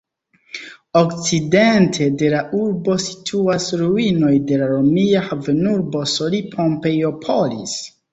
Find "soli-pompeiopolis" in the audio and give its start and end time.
6.15-7.77